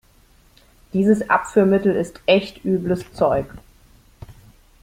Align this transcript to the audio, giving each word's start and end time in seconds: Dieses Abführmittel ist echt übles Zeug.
Dieses 0.93 1.29
Abführmittel 1.29 1.93
ist 1.95 2.21
echt 2.25 2.65
übles 2.65 3.13
Zeug. 3.13 3.45